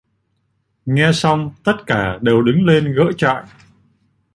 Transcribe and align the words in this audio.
Nghe 0.85 1.11
xong 1.13 1.51
tất 1.63 1.73
cả 1.87 2.17
đều 2.21 2.41
đứng 2.41 2.65
lên 2.65 2.93
gỡ 2.93 3.05
trại 3.17 3.43